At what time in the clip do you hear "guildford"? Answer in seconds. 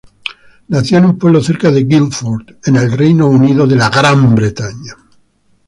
1.83-2.53